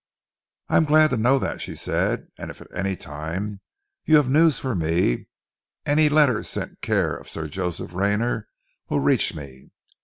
[0.67, 3.61] "I am glad to know that," she said, "and if at any time
[4.03, 5.27] you have news for me,
[5.85, 8.47] any letter sent care of Sir Joseph Rayner
[8.89, 9.69] will reach me."